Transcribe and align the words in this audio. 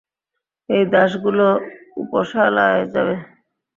এই 0.69 0.83
দাসগুলো 0.93 1.47
উপসালায় 1.97 2.83
যাবে। 2.93 3.15